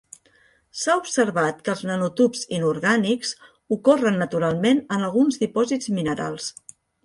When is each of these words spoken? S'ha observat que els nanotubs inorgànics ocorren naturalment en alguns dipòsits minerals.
S'ha 0.83 0.95
observat 1.01 1.59
que 1.67 1.71
els 1.73 1.83
nanotubs 1.89 2.41
inorgànics 2.59 3.35
ocorren 3.79 4.19
naturalment 4.25 4.85
en 4.99 5.09
alguns 5.11 5.41
dipòsits 5.47 5.97
minerals. 6.01 6.53